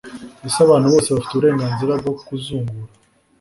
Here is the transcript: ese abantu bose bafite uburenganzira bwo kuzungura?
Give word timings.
ese 0.47 0.57
abantu 0.65 0.87
bose 0.93 1.07
bafite 1.09 1.33
uburenganzira 1.33 1.91
bwo 2.01 2.13
kuzungura? 2.27 2.91